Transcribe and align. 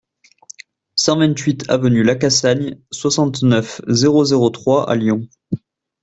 cent 0.95 1.19
vingt-huit 1.19 1.65
avenue 1.69 2.01
Lacassagne, 2.01 2.79
soixante-neuf, 2.89 3.81
zéro 3.87 4.25
zéro 4.25 4.49
trois 4.49 4.89
à 4.89 4.95
Lyon 4.95 5.27